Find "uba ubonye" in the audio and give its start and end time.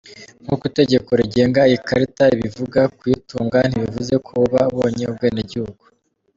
4.45-5.03